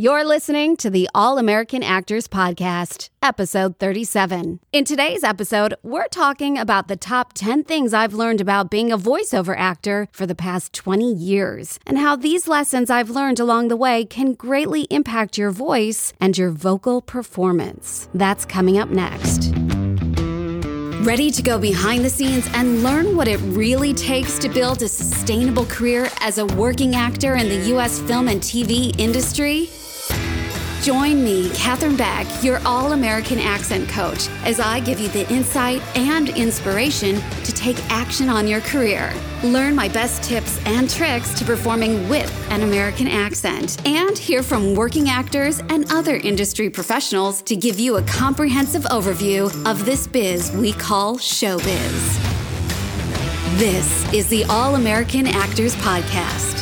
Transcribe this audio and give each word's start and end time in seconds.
You're 0.00 0.24
listening 0.24 0.78
to 0.78 0.88
the 0.88 1.10
All 1.14 1.36
American 1.36 1.82
Actors 1.82 2.26
Podcast, 2.26 3.10
episode 3.22 3.78
37. 3.78 4.60
In 4.72 4.84
today's 4.86 5.22
episode, 5.22 5.74
we're 5.82 6.08
talking 6.08 6.56
about 6.56 6.88
the 6.88 6.96
top 6.96 7.34
10 7.34 7.64
things 7.64 7.92
I've 7.92 8.14
learned 8.14 8.40
about 8.40 8.70
being 8.70 8.90
a 8.90 8.96
voiceover 8.96 9.54
actor 9.54 10.08
for 10.10 10.24
the 10.24 10.34
past 10.34 10.72
20 10.72 11.12
years, 11.12 11.78
and 11.86 11.98
how 11.98 12.16
these 12.16 12.48
lessons 12.48 12.88
I've 12.88 13.10
learned 13.10 13.40
along 13.40 13.68
the 13.68 13.76
way 13.76 14.06
can 14.06 14.32
greatly 14.32 14.84
impact 14.84 15.36
your 15.36 15.50
voice 15.50 16.14
and 16.18 16.38
your 16.38 16.48
vocal 16.48 17.02
performance. 17.02 18.08
That's 18.14 18.46
coming 18.46 18.78
up 18.78 18.88
next. 18.88 19.52
Ready 21.04 21.30
to 21.30 21.42
go 21.42 21.58
behind 21.58 22.06
the 22.06 22.10
scenes 22.10 22.48
and 22.54 22.82
learn 22.82 23.16
what 23.16 23.28
it 23.28 23.38
really 23.40 23.92
takes 23.92 24.38
to 24.38 24.48
build 24.48 24.80
a 24.80 24.88
sustainable 24.88 25.66
career 25.66 26.08
as 26.20 26.38
a 26.38 26.46
working 26.46 26.94
actor 26.94 27.34
in 27.34 27.50
the 27.50 27.68
U.S. 27.74 28.00
film 28.00 28.28
and 28.28 28.40
TV 28.40 28.98
industry? 28.98 29.68
Join 30.82 31.22
me, 31.22 31.50
Katherine 31.50 31.94
Beck, 31.94 32.26
your 32.42 32.58
all 32.64 32.92
American 32.92 33.38
accent 33.38 33.86
coach, 33.90 34.30
as 34.44 34.60
I 34.60 34.80
give 34.80 34.98
you 34.98 35.08
the 35.08 35.30
insight 35.30 35.82
and 35.94 36.30
inspiration 36.30 37.20
to 37.44 37.52
take 37.52 37.76
action 37.90 38.30
on 38.30 38.48
your 38.48 38.62
career. 38.62 39.12
Learn 39.42 39.74
my 39.74 39.88
best 39.90 40.22
tips 40.22 40.58
and 40.64 40.88
tricks 40.88 41.38
to 41.38 41.44
performing 41.44 42.08
with 42.08 42.32
an 42.50 42.62
American 42.62 43.08
accent, 43.08 43.86
and 43.86 44.16
hear 44.16 44.42
from 44.42 44.74
working 44.74 45.10
actors 45.10 45.58
and 45.68 45.92
other 45.92 46.16
industry 46.16 46.70
professionals 46.70 47.42
to 47.42 47.56
give 47.56 47.78
you 47.78 47.98
a 47.98 48.02
comprehensive 48.04 48.84
overview 48.84 49.50
of 49.70 49.84
this 49.84 50.06
biz 50.06 50.50
we 50.52 50.72
call 50.72 51.18
showbiz. 51.18 52.38
This 53.58 54.10
is 54.14 54.28
the 54.28 54.44
All 54.44 54.76
American 54.76 55.26
Actors 55.26 55.76
Podcast. 55.76 56.59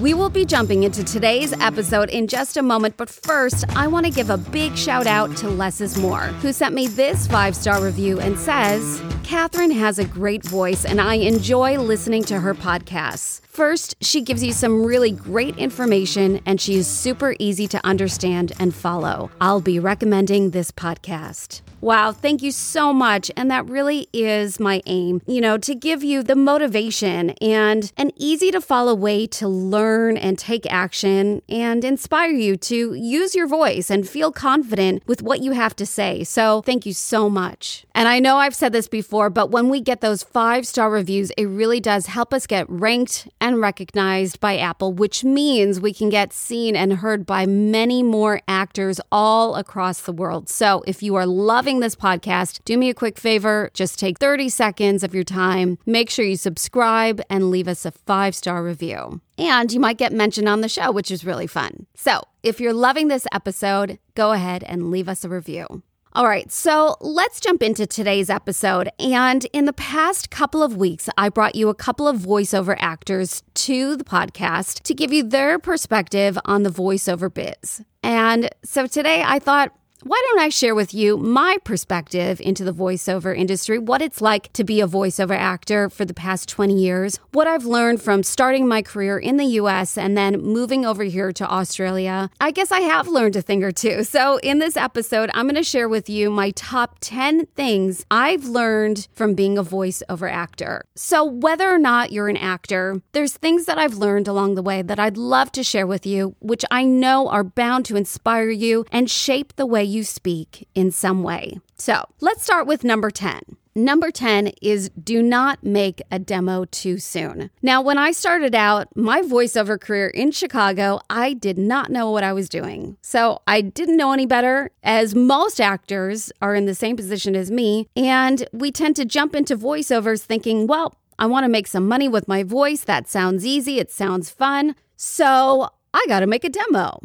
We 0.00 0.14
will 0.14 0.30
be 0.30 0.46
jumping 0.46 0.84
into 0.84 1.04
today's 1.04 1.52
episode 1.60 2.08
in 2.08 2.26
just 2.26 2.56
a 2.56 2.62
moment, 2.62 2.96
but 2.96 3.10
first, 3.10 3.68
I 3.76 3.86
want 3.86 4.06
to 4.06 4.10
give 4.10 4.30
a 4.30 4.38
big 4.38 4.74
shout 4.74 5.06
out 5.06 5.36
to 5.36 5.50
Less 5.50 5.82
is 5.82 5.98
More, 5.98 6.22
who 6.40 6.54
sent 6.54 6.74
me 6.74 6.86
this 6.86 7.26
five 7.26 7.54
star 7.54 7.84
review 7.84 8.18
and 8.18 8.38
says, 8.38 9.02
Katherine 9.24 9.70
has 9.72 9.98
a 9.98 10.06
great 10.06 10.42
voice, 10.42 10.86
and 10.86 11.02
I 11.02 11.16
enjoy 11.16 11.78
listening 11.78 12.24
to 12.24 12.40
her 12.40 12.54
podcasts. 12.54 13.42
First, 13.42 13.94
she 14.00 14.22
gives 14.22 14.42
you 14.42 14.52
some 14.52 14.82
really 14.82 15.10
great 15.10 15.58
information, 15.58 16.40
and 16.46 16.58
she 16.58 16.76
is 16.76 16.86
super 16.86 17.34
easy 17.38 17.66
to 17.66 17.86
understand 17.86 18.52
and 18.58 18.74
follow. 18.74 19.30
I'll 19.38 19.60
be 19.60 19.78
recommending 19.78 20.52
this 20.52 20.70
podcast. 20.70 21.60
Wow, 21.80 22.12
thank 22.12 22.42
you 22.42 22.52
so 22.52 22.92
much. 22.92 23.30
And 23.36 23.50
that 23.50 23.66
really 23.66 24.06
is 24.12 24.60
my 24.60 24.82
aim, 24.84 25.22
you 25.26 25.40
know, 25.40 25.56
to 25.58 25.74
give 25.74 26.04
you 26.04 26.22
the 26.22 26.36
motivation 26.36 27.30
and 27.40 27.90
an 27.96 28.10
easy 28.16 28.50
to 28.50 28.60
follow 28.60 28.94
way 28.94 29.26
to 29.28 29.48
learn 29.48 30.18
and 30.18 30.38
take 30.38 30.70
action 30.70 31.40
and 31.48 31.82
inspire 31.82 32.32
you 32.32 32.56
to 32.58 32.92
use 32.92 33.34
your 33.34 33.46
voice 33.46 33.90
and 33.90 34.06
feel 34.06 34.30
confident 34.30 35.02
with 35.06 35.22
what 35.22 35.40
you 35.40 35.52
have 35.52 35.74
to 35.76 35.86
say. 35.86 36.22
So 36.22 36.60
thank 36.62 36.84
you 36.84 36.92
so 36.92 37.30
much. 37.30 37.86
And 37.94 38.08
I 38.08 38.18
know 38.18 38.36
I've 38.36 38.54
said 38.54 38.72
this 38.72 38.88
before, 38.88 39.30
but 39.30 39.50
when 39.50 39.70
we 39.70 39.80
get 39.80 40.02
those 40.02 40.22
five 40.22 40.66
star 40.66 40.90
reviews, 40.90 41.30
it 41.32 41.46
really 41.46 41.80
does 41.80 42.06
help 42.06 42.34
us 42.34 42.46
get 42.46 42.68
ranked 42.68 43.26
and 43.40 43.58
recognized 43.58 44.38
by 44.38 44.58
Apple, 44.58 44.92
which 44.92 45.24
means 45.24 45.80
we 45.80 45.94
can 45.94 46.10
get 46.10 46.34
seen 46.34 46.76
and 46.76 46.94
heard 46.94 47.24
by 47.24 47.46
many 47.46 48.02
more 48.02 48.42
actors 48.46 49.00
all 49.10 49.54
across 49.54 50.02
the 50.02 50.12
world. 50.12 50.50
So 50.50 50.82
if 50.86 51.02
you 51.02 51.14
are 51.14 51.26
loving 51.26 51.69
loving 51.70 51.80
this 51.80 51.94
podcast, 51.94 52.64
do 52.64 52.76
me 52.76 52.90
a 52.90 52.94
quick 52.94 53.16
favor. 53.16 53.70
Just 53.74 53.96
take 53.96 54.18
30 54.18 54.48
seconds 54.48 55.04
of 55.04 55.14
your 55.14 55.22
time. 55.22 55.78
Make 55.86 56.10
sure 56.10 56.24
you 56.24 56.34
subscribe 56.34 57.20
and 57.30 57.48
leave 57.48 57.68
us 57.68 57.86
a 57.86 57.92
five 57.92 58.34
star 58.34 58.64
review. 58.64 59.20
And 59.38 59.72
you 59.72 59.78
might 59.78 59.96
get 59.96 60.12
mentioned 60.12 60.48
on 60.48 60.62
the 60.62 60.68
show, 60.68 60.90
which 60.90 61.12
is 61.12 61.24
really 61.24 61.46
fun. 61.46 61.86
So 61.94 62.22
if 62.42 62.58
you're 62.58 62.72
loving 62.72 63.06
this 63.06 63.24
episode, 63.32 64.00
go 64.16 64.32
ahead 64.32 64.64
and 64.64 64.90
leave 64.90 65.08
us 65.08 65.24
a 65.24 65.28
review. 65.28 65.84
All 66.12 66.26
right, 66.26 66.50
so 66.50 66.96
let's 67.00 67.38
jump 67.38 67.62
into 67.62 67.86
today's 67.86 68.30
episode. 68.30 68.90
And 68.98 69.46
in 69.52 69.66
the 69.66 69.72
past 69.72 70.28
couple 70.28 70.64
of 70.64 70.76
weeks, 70.76 71.08
I 71.16 71.28
brought 71.28 71.54
you 71.54 71.68
a 71.68 71.74
couple 71.74 72.08
of 72.08 72.16
voiceover 72.18 72.74
actors 72.80 73.44
to 73.54 73.94
the 73.94 74.02
podcast 74.02 74.82
to 74.82 74.92
give 74.94 75.12
you 75.12 75.22
their 75.22 75.60
perspective 75.60 76.36
on 76.44 76.64
the 76.64 76.70
voiceover 76.70 77.32
biz. 77.32 77.82
And 78.02 78.50
so 78.64 78.88
today 78.88 79.22
I 79.24 79.38
thought, 79.38 79.72
why 80.02 80.22
don't 80.26 80.40
I 80.40 80.48
share 80.48 80.74
with 80.74 80.94
you 80.94 81.16
my 81.18 81.58
perspective 81.64 82.40
into 82.40 82.64
the 82.64 82.72
voiceover 82.72 83.36
industry, 83.36 83.78
what 83.78 84.00
it's 84.00 84.20
like 84.20 84.52
to 84.54 84.64
be 84.64 84.80
a 84.80 84.86
voiceover 84.86 85.36
actor 85.36 85.90
for 85.90 86.04
the 86.04 86.14
past 86.14 86.48
20 86.48 86.74
years, 86.74 87.18
what 87.32 87.46
I've 87.46 87.66
learned 87.66 88.00
from 88.00 88.22
starting 88.22 88.66
my 88.66 88.80
career 88.80 89.18
in 89.18 89.36
the 89.36 89.44
US 89.44 89.98
and 89.98 90.16
then 90.16 90.40
moving 90.40 90.86
over 90.86 91.04
here 91.04 91.32
to 91.32 91.46
Australia. 91.46 92.30
I 92.40 92.50
guess 92.50 92.72
I 92.72 92.80
have 92.80 93.08
learned 93.08 93.36
a 93.36 93.42
thing 93.42 93.62
or 93.62 93.72
two. 93.72 94.04
So, 94.04 94.38
in 94.38 94.58
this 94.58 94.76
episode, 94.76 95.30
I'm 95.34 95.46
going 95.46 95.54
to 95.56 95.62
share 95.62 95.88
with 95.88 96.08
you 96.08 96.30
my 96.30 96.50
top 96.52 96.96
10 97.00 97.46
things 97.54 98.06
I've 98.10 98.44
learned 98.44 99.08
from 99.12 99.34
being 99.34 99.58
a 99.58 99.64
voiceover 99.64 100.30
actor. 100.30 100.84
So, 100.94 101.24
whether 101.24 101.70
or 101.70 101.78
not 101.78 102.12
you're 102.12 102.28
an 102.28 102.36
actor, 102.36 103.02
there's 103.12 103.36
things 103.36 103.66
that 103.66 103.78
I've 103.78 103.94
learned 103.94 104.28
along 104.28 104.54
the 104.54 104.62
way 104.62 104.80
that 104.82 104.98
I'd 104.98 105.16
love 105.16 105.52
to 105.52 105.62
share 105.62 105.86
with 105.86 106.06
you, 106.06 106.36
which 106.40 106.64
I 106.70 106.84
know 106.84 107.28
are 107.28 107.44
bound 107.44 107.84
to 107.86 107.96
inspire 107.96 108.50
you 108.50 108.86
and 108.90 109.10
shape 109.10 109.56
the 109.56 109.66
way 109.66 109.89
you 109.90 110.04
speak 110.04 110.68
in 110.74 110.90
some 110.90 111.22
way. 111.22 111.58
So 111.76 112.04
let's 112.20 112.42
start 112.42 112.66
with 112.66 112.84
number 112.84 113.10
10. 113.10 113.40
Number 113.76 114.10
10 114.10 114.48
is 114.60 114.90
do 114.90 115.22
not 115.22 115.62
make 115.62 116.02
a 116.10 116.18
demo 116.18 116.64
too 116.64 116.98
soon. 116.98 117.50
Now, 117.62 117.80
when 117.80 117.98
I 117.98 118.10
started 118.10 118.54
out 118.54 118.88
my 118.96 119.22
voiceover 119.22 119.80
career 119.80 120.08
in 120.08 120.32
Chicago, 120.32 121.00
I 121.08 121.34
did 121.34 121.56
not 121.56 121.88
know 121.90 122.10
what 122.10 122.24
I 122.24 122.32
was 122.32 122.48
doing. 122.48 122.96
So 123.00 123.42
I 123.46 123.60
didn't 123.60 123.96
know 123.96 124.12
any 124.12 124.26
better, 124.26 124.70
as 124.82 125.14
most 125.14 125.60
actors 125.60 126.32
are 126.42 126.56
in 126.56 126.66
the 126.66 126.74
same 126.74 126.96
position 126.96 127.36
as 127.36 127.50
me. 127.52 127.88
And 127.96 128.48
we 128.52 128.72
tend 128.72 128.96
to 128.96 129.04
jump 129.04 129.36
into 129.36 129.56
voiceovers 129.56 130.22
thinking, 130.22 130.66
well, 130.66 130.96
I 131.20 131.26
want 131.26 131.44
to 131.44 131.48
make 131.48 131.68
some 131.68 131.86
money 131.86 132.08
with 132.08 132.26
my 132.26 132.42
voice. 132.42 132.82
That 132.82 133.08
sounds 133.08 133.46
easy, 133.46 133.78
it 133.78 133.92
sounds 133.92 134.30
fun. 134.30 134.74
So 134.96 135.70
I 135.94 136.04
got 136.08 136.20
to 136.20 136.26
make 136.26 136.44
a 136.44 136.50
demo. 136.50 136.98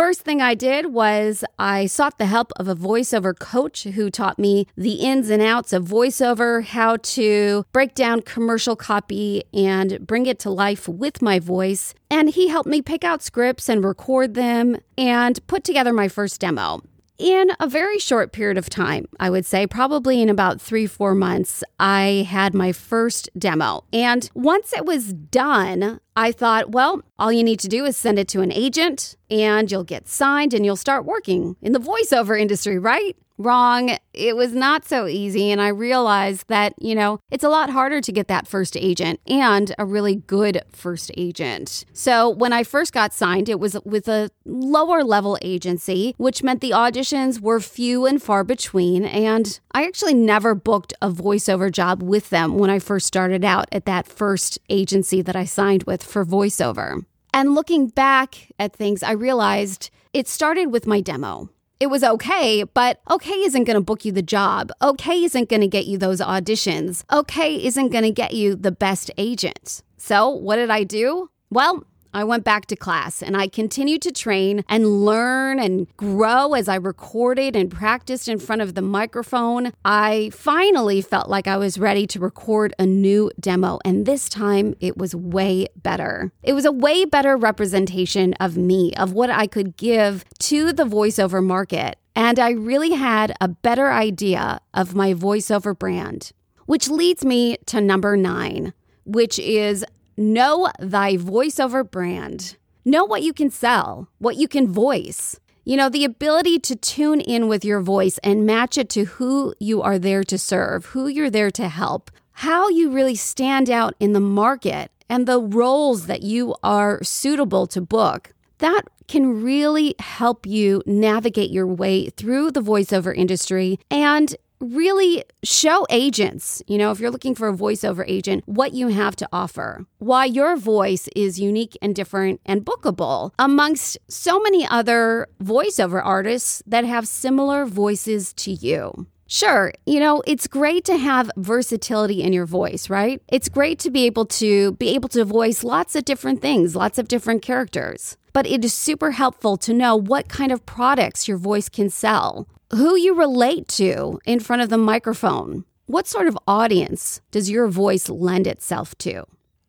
First 0.00 0.22
thing 0.22 0.40
I 0.40 0.54
did 0.54 0.94
was 0.94 1.44
I 1.58 1.84
sought 1.84 2.16
the 2.16 2.24
help 2.24 2.52
of 2.56 2.66
a 2.68 2.74
voiceover 2.74 3.38
coach 3.38 3.82
who 3.82 4.08
taught 4.10 4.38
me 4.38 4.66
the 4.74 4.94
ins 4.94 5.28
and 5.28 5.42
outs 5.42 5.74
of 5.74 5.84
voiceover, 5.84 6.64
how 6.64 6.96
to 6.96 7.66
break 7.70 7.94
down 7.94 8.22
commercial 8.22 8.76
copy 8.76 9.44
and 9.52 10.06
bring 10.06 10.24
it 10.24 10.38
to 10.38 10.48
life 10.48 10.88
with 10.88 11.20
my 11.20 11.38
voice. 11.38 11.94
And 12.10 12.30
he 12.30 12.48
helped 12.48 12.66
me 12.66 12.80
pick 12.80 13.04
out 13.04 13.22
scripts 13.22 13.68
and 13.68 13.84
record 13.84 14.32
them 14.32 14.78
and 14.96 15.46
put 15.46 15.64
together 15.64 15.92
my 15.92 16.08
first 16.08 16.40
demo 16.40 16.80
in 17.20 17.50
a 17.60 17.68
very 17.68 17.98
short 17.98 18.32
period 18.32 18.56
of 18.56 18.70
time, 18.70 19.06
I 19.20 19.28
would 19.28 19.44
say, 19.44 19.66
probably 19.66 20.22
in 20.22 20.30
about 20.30 20.60
three, 20.60 20.86
four 20.86 21.14
months, 21.14 21.62
I 21.78 22.26
had 22.28 22.54
my 22.54 22.72
first 22.72 23.28
demo. 23.38 23.84
And 23.92 24.28
once 24.34 24.72
it 24.72 24.86
was 24.86 25.12
done, 25.12 26.00
I 26.16 26.32
thought, 26.32 26.70
well, 26.70 27.02
all 27.18 27.30
you 27.30 27.44
need 27.44 27.60
to 27.60 27.68
do 27.68 27.84
is 27.84 27.96
send 27.96 28.18
it 28.18 28.26
to 28.28 28.40
an 28.40 28.50
agent 28.50 29.16
and 29.30 29.70
you'll 29.70 29.84
get 29.84 30.08
signed 30.08 30.54
and 30.54 30.64
you'll 30.64 30.76
start 30.76 31.04
working 31.04 31.56
in 31.60 31.72
the 31.72 31.78
voiceover 31.78 32.40
industry, 32.40 32.78
right? 32.78 33.16
Wrong. 33.40 33.96
It 34.12 34.36
was 34.36 34.52
not 34.52 34.84
so 34.84 35.06
easy. 35.06 35.50
And 35.50 35.62
I 35.62 35.68
realized 35.68 36.48
that, 36.48 36.74
you 36.78 36.94
know, 36.94 37.20
it's 37.30 37.42
a 37.42 37.48
lot 37.48 37.70
harder 37.70 38.02
to 38.02 38.12
get 38.12 38.28
that 38.28 38.46
first 38.46 38.76
agent 38.76 39.18
and 39.26 39.74
a 39.78 39.86
really 39.86 40.16
good 40.16 40.60
first 40.68 41.10
agent. 41.16 41.86
So 41.94 42.28
when 42.28 42.52
I 42.52 42.64
first 42.64 42.92
got 42.92 43.14
signed, 43.14 43.48
it 43.48 43.58
was 43.58 43.78
with 43.86 44.08
a 44.08 44.28
lower 44.44 45.02
level 45.02 45.38
agency, 45.40 46.14
which 46.18 46.42
meant 46.42 46.60
the 46.60 46.72
auditions 46.72 47.40
were 47.40 47.60
few 47.60 48.04
and 48.04 48.22
far 48.22 48.44
between. 48.44 49.06
And 49.06 49.58
I 49.72 49.86
actually 49.86 50.12
never 50.12 50.54
booked 50.54 50.92
a 51.00 51.10
voiceover 51.10 51.72
job 51.72 52.02
with 52.02 52.28
them 52.28 52.58
when 52.58 52.68
I 52.68 52.78
first 52.78 53.06
started 53.06 53.42
out 53.42 53.68
at 53.72 53.86
that 53.86 54.06
first 54.06 54.58
agency 54.68 55.22
that 55.22 55.34
I 55.34 55.46
signed 55.46 55.84
with 55.84 56.02
for 56.02 56.26
voiceover. 56.26 57.06
And 57.32 57.54
looking 57.54 57.88
back 57.88 58.52
at 58.58 58.76
things, 58.76 59.02
I 59.02 59.12
realized 59.12 59.88
it 60.12 60.28
started 60.28 60.66
with 60.66 60.86
my 60.86 61.00
demo 61.00 61.48
it 61.80 61.88
was 61.88 62.04
okay, 62.04 62.62
but 62.62 63.00
okay 63.10 63.32
isn't 63.32 63.64
going 63.64 63.74
to 63.74 63.80
book 63.80 64.04
you 64.04 64.12
the 64.12 64.22
job. 64.22 64.70
Okay 64.82 65.24
isn't 65.24 65.48
going 65.48 65.62
to 65.62 65.66
get 65.66 65.86
you 65.86 65.96
those 65.96 66.20
auditions. 66.20 67.04
Okay 67.10 67.64
isn't 67.64 67.88
going 67.88 68.04
to 68.04 68.10
get 68.10 68.34
you 68.34 68.54
the 68.54 68.70
best 68.70 69.10
agent. 69.16 69.82
So, 69.96 70.28
what 70.28 70.56
did 70.56 70.70
I 70.70 70.84
do? 70.84 71.30
Well, 71.50 71.84
I 72.12 72.24
went 72.24 72.44
back 72.44 72.66
to 72.66 72.76
class 72.76 73.22
and 73.22 73.36
I 73.36 73.46
continued 73.48 74.02
to 74.02 74.12
train 74.12 74.64
and 74.68 75.04
learn 75.04 75.58
and 75.58 75.86
grow 75.96 76.54
as 76.54 76.68
I 76.68 76.76
recorded 76.76 77.54
and 77.54 77.70
practiced 77.70 78.28
in 78.28 78.38
front 78.38 78.62
of 78.62 78.74
the 78.74 78.82
microphone. 78.82 79.72
I 79.84 80.30
finally 80.32 81.00
felt 81.02 81.28
like 81.28 81.46
I 81.46 81.56
was 81.56 81.78
ready 81.78 82.06
to 82.08 82.20
record 82.20 82.74
a 82.78 82.86
new 82.86 83.30
demo, 83.38 83.78
and 83.84 84.06
this 84.06 84.28
time 84.28 84.74
it 84.80 84.96
was 84.96 85.14
way 85.14 85.66
better. 85.76 86.32
It 86.42 86.54
was 86.54 86.64
a 86.64 86.72
way 86.72 87.04
better 87.04 87.36
representation 87.36 88.34
of 88.34 88.56
me, 88.56 88.92
of 88.94 89.12
what 89.12 89.30
I 89.30 89.46
could 89.46 89.76
give 89.76 90.24
to 90.40 90.72
the 90.72 90.84
voiceover 90.84 91.44
market. 91.44 91.96
And 92.16 92.38
I 92.38 92.50
really 92.50 92.92
had 92.92 93.34
a 93.40 93.48
better 93.48 93.90
idea 93.92 94.60
of 94.74 94.94
my 94.94 95.14
voiceover 95.14 95.78
brand, 95.78 96.32
which 96.66 96.90
leads 96.90 97.24
me 97.24 97.56
to 97.66 97.80
number 97.80 98.16
nine, 98.16 98.72
which 99.04 99.38
is 99.38 99.84
Know 100.16 100.70
thy 100.78 101.16
voiceover 101.16 101.88
brand. 101.88 102.56
Know 102.84 103.04
what 103.04 103.22
you 103.22 103.32
can 103.32 103.50
sell, 103.50 104.08
what 104.18 104.36
you 104.36 104.48
can 104.48 104.72
voice. 104.72 105.38
You 105.64 105.76
know, 105.76 105.88
the 105.88 106.04
ability 106.04 106.58
to 106.60 106.76
tune 106.76 107.20
in 107.20 107.46
with 107.46 107.64
your 107.64 107.80
voice 107.80 108.18
and 108.24 108.46
match 108.46 108.78
it 108.78 108.88
to 108.90 109.04
who 109.04 109.54
you 109.60 109.82
are 109.82 109.98
there 109.98 110.24
to 110.24 110.38
serve, 110.38 110.86
who 110.86 111.06
you're 111.06 111.30
there 111.30 111.50
to 111.52 111.68
help, 111.68 112.10
how 112.32 112.68
you 112.68 112.90
really 112.90 113.14
stand 113.14 113.70
out 113.70 113.94
in 114.00 114.12
the 114.12 114.20
market, 114.20 114.90
and 115.08 115.26
the 115.26 115.40
roles 115.40 116.06
that 116.06 116.22
you 116.22 116.54
are 116.62 117.02
suitable 117.02 117.66
to 117.66 117.80
book. 117.80 118.32
That 118.58 118.82
can 119.08 119.42
really 119.42 119.94
help 119.98 120.46
you 120.46 120.82
navigate 120.86 121.50
your 121.50 121.66
way 121.66 122.10
through 122.10 122.52
the 122.52 122.62
voiceover 122.62 123.14
industry 123.14 123.78
and 123.90 124.34
really 124.60 125.24
show 125.42 125.86
agents, 125.90 126.62
you 126.66 126.78
know, 126.78 126.90
if 126.90 127.00
you're 127.00 127.10
looking 127.10 127.34
for 127.34 127.48
a 127.48 127.56
voiceover 127.56 128.04
agent, 128.06 128.44
what 128.46 128.72
you 128.72 128.88
have 128.88 129.16
to 129.16 129.28
offer, 129.32 129.86
why 129.98 130.26
your 130.26 130.56
voice 130.56 131.08
is 131.16 131.40
unique 131.40 131.76
and 131.80 131.94
different 131.94 132.40
and 132.44 132.64
bookable 132.64 133.32
amongst 133.38 133.98
so 134.08 134.38
many 134.40 134.66
other 134.68 135.26
voiceover 135.42 136.00
artists 136.04 136.62
that 136.66 136.84
have 136.84 137.08
similar 137.08 137.64
voices 137.64 138.32
to 138.34 138.52
you. 138.52 139.06
Sure, 139.32 139.72
you 139.86 140.00
know, 140.00 140.22
it's 140.26 140.48
great 140.48 140.84
to 140.84 140.96
have 140.96 141.30
versatility 141.36 142.20
in 142.20 142.32
your 142.32 142.46
voice, 142.46 142.90
right? 142.90 143.22
It's 143.28 143.48
great 143.48 143.78
to 143.78 143.90
be 143.90 144.04
able 144.06 144.26
to 144.26 144.72
be 144.72 144.88
able 144.96 145.08
to 145.10 145.24
voice 145.24 145.62
lots 145.62 145.94
of 145.94 146.04
different 146.04 146.42
things, 146.42 146.74
lots 146.74 146.98
of 146.98 147.06
different 147.06 147.40
characters. 147.40 148.16
But 148.32 148.48
it 148.48 148.64
is 148.64 148.74
super 148.74 149.12
helpful 149.12 149.56
to 149.58 149.72
know 149.72 149.94
what 149.94 150.28
kind 150.28 150.50
of 150.50 150.66
products 150.66 151.28
your 151.28 151.36
voice 151.36 151.68
can 151.68 151.90
sell, 151.90 152.48
who 152.70 152.96
you 152.96 153.14
relate 153.14 153.66
to 153.68 154.20
in 154.24 154.40
front 154.40 154.62
of 154.62 154.68
the 154.68 154.78
microphone. 154.78 155.64
What 155.86 156.06
sort 156.06 156.28
of 156.28 156.38
audience 156.46 157.20
does 157.30 157.50
your 157.50 157.66
voice 157.66 158.08
lend 158.08 158.46
itself 158.46 158.96
to? 158.98 159.24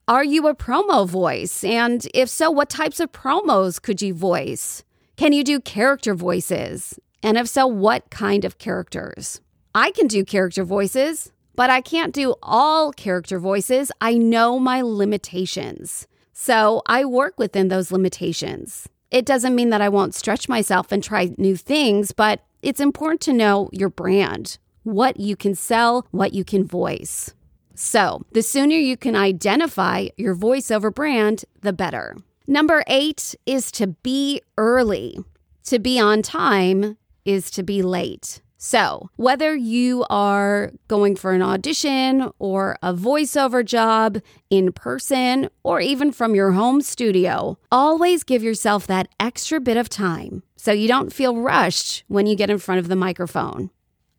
Are 0.08 0.24
you 0.24 0.48
a 0.48 0.56
promo 0.56 1.08
voice? 1.08 1.64
And 1.64 2.08
if 2.14 2.30
so, 2.30 2.52
what 2.52 2.70
types 2.70 3.00
of 3.00 3.12
promos 3.12 3.82
could 3.82 4.02
you 4.02 4.14
voice? 4.14 4.84
Can 5.18 5.34
you 5.34 5.44
do 5.44 5.60
character 5.60 6.14
voices? 6.14 7.00
And 7.24 7.38
if 7.38 7.48
so, 7.48 7.66
what 7.66 8.10
kind 8.10 8.46
of 8.46 8.58
characters? 8.58 9.42
I 9.74 9.92
can 9.92 10.08
do 10.08 10.26
character 10.26 10.64
voices, 10.64 11.32
but 11.56 11.70
I 11.70 11.82
can't 11.82 12.14
do 12.14 12.36
all 12.44 12.92
character 12.92 13.40
voices. 13.40 13.92
I 14.02 14.16
know 14.16 14.60
my 14.60 14.82
limitations. 14.82 16.08
So 16.34 16.82
I 16.86 17.06
work 17.06 17.40
within 17.40 17.70
those 17.70 17.92
limitations. 17.92 18.90
It 19.12 19.26
doesn't 19.26 19.56
mean 19.56 19.70
that 19.70 19.82
I 19.82 19.90
won't 19.90 20.16
stretch 20.16 20.50
myself 20.50 20.92
and 20.92 21.04
try 21.04 21.32
new 21.38 21.56
things, 21.56 22.12
but 22.12 22.44
it's 22.62 22.80
important 22.80 23.22
to 23.22 23.34
know 23.34 23.70
your 23.72 23.90
brand, 23.90 24.58
what 24.84 25.20
you 25.20 25.36
can 25.36 25.56
sell, 25.56 26.06
what 26.12 26.34
you 26.34 26.44
can 26.44 26.66
voice. 26.66 27.34
So, 27.76 28.24
the 28.32 28.44
sooner 28.44 28.76
you 28.76 28.98
can 28.98 29.16
identify 29.16 30.10
your 30.18 30.36
voiceover 30.36 30.94
brand, 30.94 31.46
the 31.62 31.74
better. 31.74 32.16
Number 32.48 32.84
eight 32.88 33.36
is 33.46 33.72
to 33.74 33.88
be 33.88 34.42
early. 34.58 35.18
To 35.66 35.80
be 35.80 36.00
on 36.00 36.22
time 36.22 36.98
is 37.26 37.50
to 37.52 37.64
be 37.64 37.82
late. 37.82 38.42
So, 38.64 39.10
whether 39.16 39.56
you 39.56 40.06
are 40.12 40.72
going 40.88 41.16
for 41.16 41.32
an 41.32 41.42
audition 41.42 42.30
or 42.38 42.78
a 42.84 42.94
voiceover 42.94 43.66
job 43.66 44.20
in 44.52 44.72
person 44.72 45.50
or 45.64 45.82
even 45.82 46.12
from 46.12 46.36
your 46.36 46.52
home 46.52 46.82
studio, 46.82 47.58
always 47.72 48.24
give 48.24 48.44
yourself 48.44 48.86
that 48.86 49.08
extra 49.20 49.60
bit 49.60 49.78
of 49.78 49.90
time 49.90 50.44
so 50.58 50.72
you 50.72 50.88
don't 50.88 51.12
feel 51.12 51.38
rushed 51.38 52.04
when 52.08 52.28
you 52.28 52.36
get 52.36 52.52
in 52.52 52.60
front 52.60 52.78
of 52.78 52.88
the 52.88 52.96
microphone. 52.96 53.72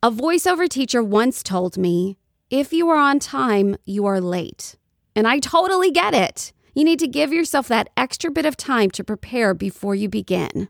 A 0.03 0.11
voiceover 0.11 0.69
teacher 0.69 1.05
once 1.05 1.45
told 1.45 1.79
me, 1.79 2.17
if 2.51 2.73
you 2.73 2.89
are 2.89 2.99
on 2.99 3.21
time, 3.21 3.77
you 3.85 4.07
are 4.07 4.21
late. 4.21 4.75
And 5.15 5.29
I 5.29 5.39
totally 5.39 5.93
get 5.93 6.15
it. 6.15 6.53
You 6.75 6.83
need 6.83 6.99
to 6.99 7.07
give 7.07 7.33
yourself 7.33 7.69
that 7.69 7.91
extra 7.97 8.29
bit 8.29 8.45
of 8.45 8.57
time 8.57 8.91
to 8.91 9.05
prepare 9.05 9.55
before 9.55 9.95
you 9.95 10.09
begin 10.09 10.69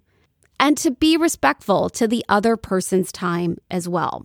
and 0.62 0.78
to 0.78 0.92
be 0.92 1.16
respectful 1.16 1.90
to 1.90 2.06
the 2.06 2.24
other 2.28 2.56
person's 2.56 3.10
time 3.10 3.58
as 3.68 3.88
well. 3.88 4.24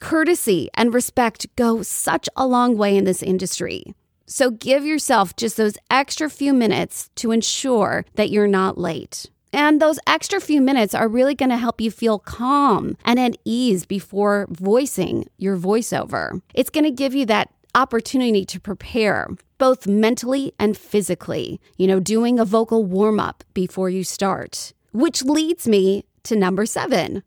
Courtesy 0.00 0.68
and 0.74 0.92
respect 0.92 1.46
go 1.56 1.82
such 1.82 2.28
a 2.36 2.46
long 2.46 2.76
way 2.76 2.94
in 2.94 3.04
this 3.04 3.22
industry. 3.22 3.94
So 4.26 4.50
give 4.50 4.84
yourself 4.84 5.34
just 5.34 5.56
those 5.56 5.78
extra 5.90 6.28
few 6.28 6.52
minutes 6.52 7.08
to 7.16 7.32
ensure 7.32 8.04
that 8.16 8.28
you're 8.28 8.46
not 8.46 8.76
late. 8.76 9.30
And 9.50 9.80
those 9.80 9.98
extra 10.06 10.40
few 10.40 10.60
minutes 10.60 10.94
are 10.94 11.08
really 11.08 11.34
going 11.34 11.48
to 11.48 11.56
help 11.56 11.80
you 11.80 11.90
feel 11.90 12.18
calm 12.18 12.98
and 13.02 13.18
at 13.18 13.38
ease 13.46 13.86
before 13.86 14.46
voicing 14.50 15.26
your 15.38 15.56
voiceover. 15.56 16.42
It's 16.52 16.68
going 16.68 16.84
to 16.84 16.90
give 16.90 17.14
you 17.14 17.24
that 17.26 17.48
opportunity 17.74 18.44
to 18.44 18.60
prepare 18.60 19.28
both 19.56 19.86
mentally 19.86 20.52
and 20.58 20.76
physically, 20.76 21.62
you 21.78 21.86
know, 21.86 21.98
doing 21.98 22.38
a 22.38 22.44
vocal 22.44 22.84
warm 22.84 23.18
up 23.18 23.42
before 23.54 23.88
you 23.88 24.04
start. 24.04 24.74
Which 24.98 25.22
leads 25.22 25.68
me 25.68 26.06
to 26.24 26.34
number 26.34 26.66
seven 26.66 27.22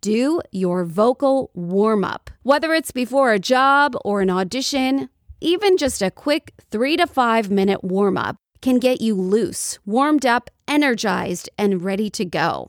do 0.00 0.40
your 0.52 0.86
vocal 0.86 1.50
warm 1.52 2.02
up. 2.02 2.30
Whether 2.44 2.72
it's 2.72 2.92
before 2.92 3.30
a 3.30 3.38
job 3.38 3.94
or 4.06 4.22
an 4.22 4.30
audition, 4.30 5.10
even 5.38 5.76
just 5.76 6.00
a 6.00 6.10
quick 6.10 6.54
three 6.70 6.96
to 6.96 7.06
five 7.06 7.50
minute 7.50 7.84
warm 7.84 8.16
up 8.16 8.36
can 8.62 8.78
get 8.78 9.02
you 9.02 9.14
loose, 9.14 9.78
warmed 9.84 10.24
up, 10.24 10.48
energized, 10.66 11.50
and 11.58 11.82
ready 11.82 12.08
to 12.08 12.24
go. 12.24 12.68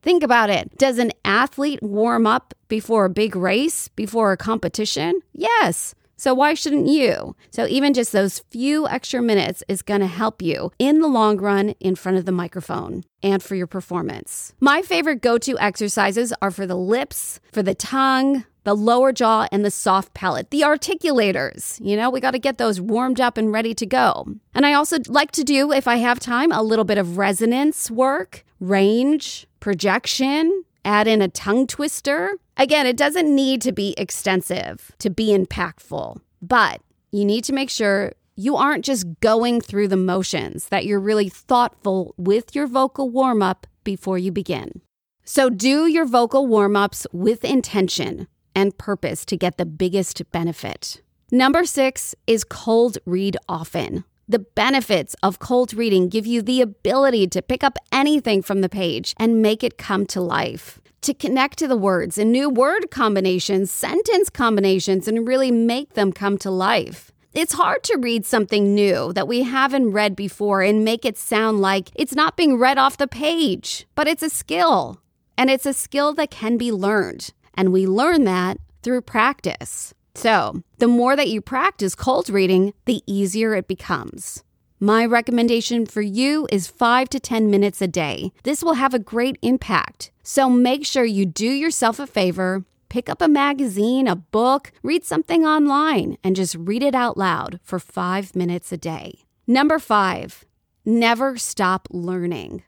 Think 0.00 0.22
about 0.22 0.48
it. 0.48 0.78
Does 0.78 0.96
an 0.96 1.12
athlete 1.22 1.82
warm 1.82 2.26
up 2.26 2.54
before 2.68 3.04
a 3.04 3.10
big 3.10 3.36
race, 3.36 3.88
before 3.88 4.32
a 4.32 4.38
competition? 4.38 5.20
Yes. 5.34 5.94
So 6.20 6.34
why 6.34 6.52
shouldn't 6.52 6.86
you? 6.86 7.34
So 7.50 7.66
even 7.66 7.94
just 7.94 8.12
those 8.12 8.40
few 8.50 8.86
extra 8.86 9.22
minutes 9.22 9.64
is 9.68 9.80
going 9.80 10.02
to 10.02 10.06
help 10.06 10.42
you 10.42 10.70
in 10.78 11.00
the 11.00 11.08
long 11.08 11.38
run 11.38 11.70
in 11.80 11.94
front 11.94 12.18
of 12.18 12.26
the 12.26 12.30
microphone 12.30 13.04
and 13.22 13.42
for 13.42 13.54
your 13.54 13.66
performance. 13.66 14.52
My 14.60 14.82
favorite 14.82 15.22
go-to 15.22 15.58
exercises 15.58 16.34
are 16.42 16.50
for 16.50 16.66
the 16.66 16.76
lips, 16.76 17.40
for 17.52 17.62
the 17.62 17.74
tongue, 17.74 18.44
the 18.64 18.76
lower 18.76 19.12
jaw 19.14 19.48
and 19.50 19.64
the 19.64 19.70
soft 19.70 20.12
palate, 20.12 20.50
the 20.50 20.60
articulators. 20.60 21.82
You 21.82 21.96
know, 21.96 22.10
we 22.10 22.20
got 22.20 22.32
to 22.32 22.38
get 22.38 22.58
those 22.58 22.82
warmed 22.82 23.18
up 23.18 23.38
and 23.38 23.50
ready 23.50 23.72
to 23.72 23.86
go. 23.86 24.26
And 24.54 24.66
I 24.66 24.74
also 24.74 24.98
like 25.08 25.30
to 25.32 25.42
do, 25.42 25.72
if 25.72 25.88
I 25.88 25.96
have 25.96 26.20
time, 26.20 26.52
a 26.52 26.62
little 26.62 26.84
bit 26.84 26.98
of 26.98 27.16
resonance 27.16 27.90
work, 27.90 28.44
range, 28.60 29.46
projection, 29.58 30.64
add 30.84 31.08
in 31.08 31.22
a 31.22 31.28
tongue 31.28 31.66
twister. 31.66 32.36
Again, 32.60 32.86
it 32.86 32.98
doesn't 32.98 33.34
need 33.34 33.62
to 33.62 33.72
be 33.72 33.94
extensive 33.96 34.92
to 34.98 35.08
be 35.08 35.28
impactful, 35.28 36.20
but 36.42 36.82
you 37.10 37.24
need 37.24 37.42
to 37.44 37.54
make 37.54 37.70
sure 37.70 38.12
you 38.36 38.54
aren't 38.54 38.84
just 38.84 39.06
going 39.20 39.62
through 39.62 39.88
the 39.88 39.96
motions, 39.96 40.68
that 40.68 40.84
you're 40.84 41.00
really 41.00 41.30
thoughtful 41.30 42.14
with 42.18 42.54
your 42.54 42.66
vocal 42.66 43.08
warm 43.08 43.42
up 43.42 43.66
before 43.82 44.18
you 44.18 44.30
begin. 44.30 44.82
So, 45.24 45.48
do 45.48 45.86
your 45.86 46.04
vocal 46.04 46.46
warm 46.46 46.76
ups 46.76 47.06
with 47.14 47.46
intention 47.46 48.28
and 48.54 48.76
purpose 48.76 49.24
to 49.24 49.38
get 49.38 49.56
the 49.56 49.64
biggest 49.64 50.30
benefit. 50.30 51.00
Number 51.32 51.64
six 51.64 52.14
is 52.26 52.44
cold 52.44 52.98
read 53.06 53.38
often. 53.48 54.04
The 54.28 54.40
benefits 54.40 55.16
of 55.22 55.38
cold 55.38 55.72
reading 55.72 56.10
give 56.10 56.26
you 56.26 56.42
the 56.42 56.60
ability 56.60 57.26
to 57.28 57.40
pick 57.40 57.64
up 57.64 57.78
anything 57.90 58.42
from 58.42 58.60
the 58.60 58.68
page 58.68 59.14
and 59.18 59.40
make 59.40 59.64
it 59.64 59.78
come 59.78 60.04
to 60.08 60.20
life. 60.20 60.78
To 61.02 61.14
connect 61.14 61.58
to 61.58 61.66
the 61.66 61.78
words 61.78 62.18
and 62.18 62.30
new 62.30 62.50
word 62.50 62.90
combinations, 62.90 63.70
sentence 63.70 64.28
combinations, 64.28 65.08
and 65.08 65.26
really 65.26 65.50
make 65.50 65.94
them 65.94 66.12
come 66.12 66.36
to 66.38 66.50
life. 66.50 67.10
It's 67.32 67.54
hard 67.54 67.82
to 67.84 67.96
read 67.96 68.26
something 68.26 68.74
new 68.74 69.12
that 69.14 69.26
we 69.26 69.42
haven't 69.42 69.92
read 69.92 70.14
before 70.14 70.60
and 70.62 70.84
make 70.84 71.06
it 71.06 71.16
sound 71.16 71.60
like 71.60 71.90
it's 71.94 72.14
not 72.14 72.36
being 72.36 72.58
read 72.58 72.76
off 72.76 72.98
the 72.98 73.06
page, 73.06 73.86
but 73.94 74.08
it's 74.08 74.22
a 74.22 74.28
skill. 74.28 75.00
And 75.38 75.48
it's 75.48 75.64
a 75.64 75.72
skill 75.72 76.12
that 76.14 76.30
can 76.30 76.58
be 76.58 76.70
learned. 76.70 77.32
And 77.54 77.72
we 77.72 77.86
learn 77.86 78.24
that 78.24 78.58
through 78.82 79.02
practice. 79.02 79.94
So, 80.14 80.62
the 80.78 80.88
more 80.88 81.16
that 81.16 81.28
you 81.28 81.40
practice 81.40 81.94
cold 81.94 82.28
reading, 82.28 82.74
the 82.84 83.02
easier 83.06 83.54
it 83.54 83.68
becomes. 83.68 84.42
My 84.82 85.04
recommendation 85.04 85.84
for 85.84 86.00
you 86.00 86.48
is 86.50 86.66
5 86.66 87.10
to 87.10 87.20
10 87.20 87.50
minutes 87.50 87.82
a 87.82 87.86
day. 87.86 88.32
This 88.44 88.64
will 88.64 88.80
have 88.80 88.94
a 88.94 88.98
great 88.98 89.36
impact. 89.42 90.10
So 90.22 90.48
make 90.48 90.86
sure 90.86 91.04
you 91.04 91.26
do 91.26 91.44
yourself 91.44 91.98
a 91.98 92.06
favor, 92.06 92.64
pick 92.88 93.10
up 93.10 93.20
a 93.20 93.28
magazine, 93.28 94.08
a 94.08 94.16
book, 94.16 94.72
read 94.82 95.04
something 95.04 95.44
online, 95.44 96.16
and 96.24 96.34
just 96.34 96.54
read 96.54 96.82
it 96.82 96.94
out 96.94 97.18
loud 97.18 97.60
for 97.62 97.78
5 97.78 98.34
minutes 98.34 98.72
a 98.72 98.78
day. 98.78 99.18
Number 99.46 99.78
5, 99.78 100.46
never 100.86 101.36
stop 101.36 101.86
learning. 101.90 102.62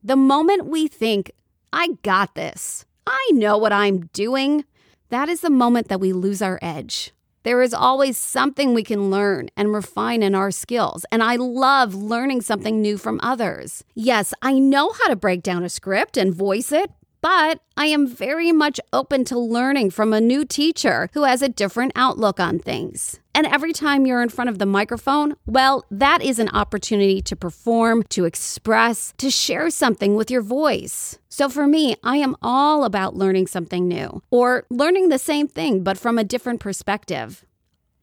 The 0.00 0.14
moment 0.14 0.66
we 0.68 0.86
think, 0.86 1.32
I 1.72 1.98
got 2.04 2.36
this, 2.36 2.86
I 3.04 3.30
know 3.32 3.58
what 3.58 3.72
I'm 3.72 4.06
doing, 4.12 4.64
that 5.08 5.28
is 5.28 5.40
the 5.40 5.50
moment 5.50 5.88
that 5.88 5.98
we 5.98 6.12
lose 6.12 6.40
our 6.40 6.60
edge. 6.62 7.12
There 7.44 7.62
is 7.62 7.72
always 7.72 8.16
something 8.16 8.74
we 8.74 8.82
can 8.82 9.10
learn 9.10 9.48
and 9.56 9.72
refine 9.72 10.22
in 10.22 10.34
our 10.34 10.50
skills, 10.50 11.06
and 11.12 11.22
I 11.22 11.36
love 11.36 11.94
learning 11.94 12.42
something 12.42 12.82
new 12.82 12.98
from 12.98 13.20
others. 13.22 13.84
Yes, 13.94 14.34
I 14.42 14.58
know 14.58 14.90
how 14.92 15.08
to 15.08 15.16
break 15.16 15.42
down 15.42 15.64
a 15.64 15.68
script 15.68 16.16
and 16.16 16.34
voice 16.34 16.72
it, 16.72 16.90
But 17.20 17.60
I 17.76 17.86
am 17.86 18.06
very 18.06 18.52
much 18.52 18.80
open 18.92 19.24
to 19.26 19.38
learning 19.38 19.90
from 19.90 20.12
a 20.12 20.20
new 20.20 20.44
teacher 20.44 21.08
who 21.14 21.24
has 21.24 21.42
a 21.42 21.48
different 21.48 21.92
outlook 21.96 22.38
on 22.38 22.58
things. 22.58 23.18
And 23.34 23.46
every 23.46 23.72
time 23.72 24.06
you're 24.06 24.22
in 24.22 24.28
front 24.28 24.50
of 24.50 24.58
the 24.58 24.66
microphone, 24.66 25.34
well, 25.46 25.84
that 25.90 26.22
is 26.22 26.38
an 26.38 26.48
opportunity 26.50 27.20
to 27.22 27.36
perform, 27.36 28.04
to 28.10 28.24
express, 28.24 29.14
to 29.18 29.30
share 29.30 29.70
something 29.70 30.14
with 30.14 30.30
your 30.30 30.42
voice. 30.42 31.18
So 31.28 31.48
for 31.48 31.66
me, 31.66 31.96
I 32.02 32.16
am 32.16 32.36
all 32.40 32.84
about 32.84 33.16
learning 33.16 33.48
something 33.48 33.88
new 33.88 34.22
or 34.30 34.66
learning 34.70 35.08
the 35.08 35.18
same 35.18 35.48
thing 35.48 35.82
but 35.82 35.98
from 35.98 36.18
a 36.18 36.24
different 36.24 36.60
perspective. 36.60 37.44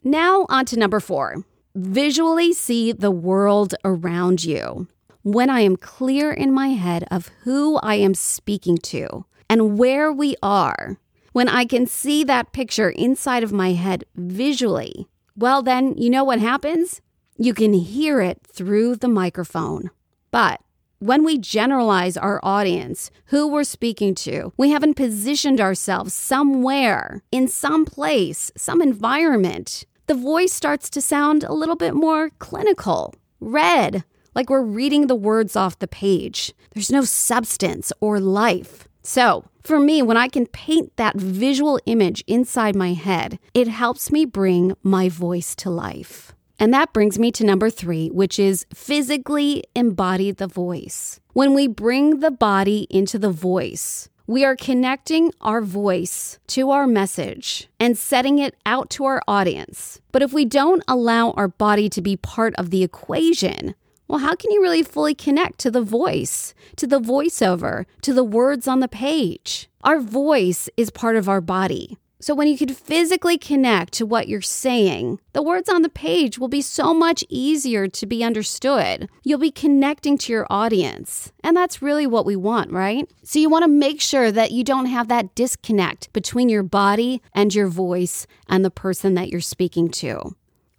Now, 0.03 0.45
on 0.49 0.65
to 0.65 0.77
number 0.79 0.99
four 0.99 1.43
visually 1.75 2.53
see 2.53 2.93
the 2.93 3.11
world 3.11 3.75
around 3.83 4.45
you. 4.45 4.87
When 5.25 5.49
I 5.49 5.61
am 5.61 5.75
clear 5.75 6.31
in 6.31 6.53
my 6.53 6.67
head 6.67 7.07
of 7.09 7.31
who 7.45 7.77
I 7.77 7.95
am 7.95 8.13
speaking 8.13 8.77
to 8.89 9.25
and 9.49 9.75
where 9.75 10.13
we 10.13 10.35
are, 10.43 10.99
when 11.33 11.49
I 11.49 11.65
can 11.65 11.87
see 11.87 12.23
that 12.25 12.53
picture 12.53 12.91
inside 12.91 13.41
of 13.41 13.51
my 13.51 13.71
head 13.71 14.03
visually, 14.15 15.07
well, 15.35 15.63
then 15.63 15.97
you 15.97 16.11
know 16.11 16.23
what 16.23 16.37
happens? 16.37 17.01
You 17.39 17.55
can 17.55 17.73
hear 17.73 18.21
it 18.21 18.41
through 18.45 18.97
the 18.97 19.07
microphone. 19.07 19.89
But 20.29 20.61
when 20.99 21.23
we 21.23 21.39
generalize 21.39 22.17
our 22.17 22.39
audience, 22.43 23.09
who 23.25 23.47
we're 23.47 23.63
speaking 23.63 24.13
to, 24.25 24.53
we 24.57 24.69
haven't 24.69 24.93
positioned 24.93 25.59
ourselves 25.59 26.13
somewhere, 26.13 27.23
in 27.31 27.47
some 27.47 27.83
place, 27.83 28.51
some 28.55 28.79
environment. 28.79 29.85
The 30.05 30.13
voice 30.13 30.53
starts 30.53 30.87
to 30.91 31.01
sound 31.01 31.43
a 31.43 31.51
little 31.51 31.75
bit 31.75 31.95
more 31.95 32.29
clinical, 32.37 33.15
read, 33.39 34.03
like 34.35 34.49
we're 34.49 34.61
reading 34.61 35.07
the 35.07 35.15
words 35.15 35.55
off 35.55 35.79
the 35.79 35.87
page. 35.87 36.53
There's 36.73 36.91
no 36.91 37.03
substance 37.03 37.91
or 37.99 38.19
life. 38.19 38.87
So, 39.01 39.45
for 39.63 39.79
me, 39.79 40.01
when 40.01 40.17
I 40.17 40.27
can 40.27 40.45
paint 40.45 40.95
that 40.97 41.15
visual 41.15 41.79
image 41.85 42.23
inside 42.27 42.75
my 42.75 42.93
head, 42.93 43.39
it 43.53 43.67
helps 43.67 44.11
me 44.11 44.25
bring 44.25 44.75
my 44.83 45.09
voice 45.09 45.55
to 45.57 45.69
life. 45.69 46.33
And 46.59 46.73
that 46.73 46.93
brings 46.93 47.19
me 47.19 47.31
to 47.33 47.43
number 47.43 47.69
three, 47.69 48.09
which 48.09 48.39
is 48.39 48.65
physically 48.73 49.63
embody 49.75 50.31
the 50.31 50.47
voice. 50.47 51.19
When 51.33 51.53
we 51.53 51.67
bring 51.67 52.19
the 52.19 52.31
body 52.31 52.87
into 52.89 53.19
the 53.19 53.31
voice, 53.31 54.09
we 54.27 54.43
are 54.43 54.55
connecting 54.55 55.31
our 55.41 55.61
voice 55.61 56.39
to 56.47 56.71
our 56.71 56.87
message 56.87 57.67
and 57.79 57.97
setting 57.97 58.39
it 58.39 58.55
out 58.65 58.89
to 58.91 59.05
our 59.05 59.21
audience. 59.27 60.01
But 60.11 60.23
if 60.23 60.33
we 60.33 60.45
don't 60.45 60.83
allow 60.87 61.31
our 61.31 61.47
body 61.47 61.89
to 61.89 62.01
be 62.01 62.17
part 62.17 62.55
of 62.55 62.71
the 62.71 62.83
equation, 62.83 63.75
well, 64.07 64.19
how 64.19 64.35
can 64.35 64.51
you 64.51 64.61
really 64.61 64.83
fully 64.83 65.15
connect 65.15 65.59
to 65.59 65.71
the 65.71 65.81
voice, 65.81 66.53
to 66.75 66.85
the 66.85 66.99
voiceover, 66.99 67.85
to 68.01 68.13
the 68.13 68.23
words 68.23 68.67
on 68.67 68.79
the 68.79 68.87
page? 68.87 69.67
Our 69.83 69.99
voice 69.99 70.69
is 70.77 70.89
part 70.91 71.15
of 71.15 71.27
our 71.27 71.41
body. 71.41 71.97
So 72.21 72.33
when 72.33 72.47
you 72.47 72.57
can 72.57 72.69
physically 72.69 73.37
connect 73.37 73.93
to 73.93 74.05
what 74.05 74.27
you're 74.27 74.41
saying, 74.41 75.19
the 75.33 75.43
words 75.43 75.69
on 75.69 75.81
the 75.81 75.89
page 75.89 76.39
will 76.39 76.47
be 76.47 76.61
so 76.61 76.93
much 76.93 77.23
easier 77.29 77.87
to 77.87 78.05
be 78.05 78.23
understood. 78.23 79.09
You'll 79.23 79.37
be 79.37 79.51
connecting 79.51 80.17
to 80.19 80.31
your 80.31 80.47
audience. 80.49 81.31
And 81.43 81.55
that's 81.55 81.81
really 81.81 82.07
what 82.07 82.25
we 82.25 82.35
want, 82.35 82.71
right? 82.71 83.07
So 83.23 83.37
you 83.37 83.49
want 83.49 83.63
to 83.63 83.69
make 83.69 84.01
sure 84.01 84.31
that 84.31 84.51
you 84.51 84.63
don't 84.63 84.87
have 84.87 85.07
that 85.09 85.35
disconnect 85.35 86.11
between 86.13 86.49
your 86.49 86.63
body 86.63 87.21
and 87.33 87.53
your 87.53 87.67
voice 87.67 88.25
and 88.47 88.63
the 88.63 88.71
person 88.71 89.13
that 89.15 89.29
you're 89.29 89.41
speaking 89.41 89.89
to. 89.89 90.35